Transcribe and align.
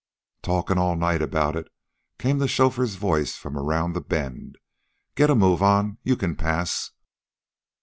"Talkin' 0.41 0.79
all 0.79 0.95
night 0.95 1.21
about 1.21 1.55
it?" 1.55 1.67
came 2.17 2.39
the 2.39 2.47
chauffeur's 2.47 2.95
voice 2.95 3.35
from 3.35 3.55
around 3.55 3.93
the 3.93 4.01
bend. 4.01 4.57
"Get 5.13 5.29
a 5.29 5.35
move 5.35 5.61
on. 5.61 5.99
You 6.01 6.17
can 6.17 6.35
pass." 6.35 6.89